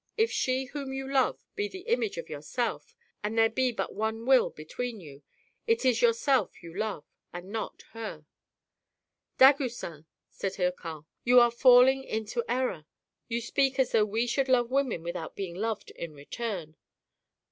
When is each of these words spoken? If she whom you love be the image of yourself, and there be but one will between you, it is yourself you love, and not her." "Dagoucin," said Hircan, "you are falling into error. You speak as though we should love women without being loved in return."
If 0.17 0.31
she 0.31 0.65
whom 0.65 0.91
you 0.93 1.07
love 1.07 1.45
be 1.53 1.67
the 1.67 1.81
image 1.81 2.17
of 2.17 2.27
yourself, 2.27 2.95
and 3.23 3.37
there 3.37 3.51
be 3.51 3.71
but 3.71 3.93
one 3.93 4.25
will 4.25 4.49
between 4.49 4.99
you, 4.99 5.21
it 5.67 5.85
is 5.85 6.01
yourself 6.01 6.63
you 6.63 6.75
love, 6.75 7.05
and 7.31 7.51
not 7.51 7.83
her." 7.91 8.25
"Dagoucin," 9.37 10.05
said 10.27 10.53
Hircan, 10.55 11.05
"you 11.23 11.39
are 11.39 11.51
falling 11.51 12.03
into 12.03 12.43
error. 12.49 12.87
You 13.27 13.41
speak 13.41 13.77
as 13.77 13.91
though 13.91 14.05
we 14.05 14.25
should 14.25 14.49
love 14.49 14.71
women 14.71 15.03
without 15.03 15.35
being 15.35 15.53
loved 15.53 15.91
in 15.91 16.15
return." 16.15 16.77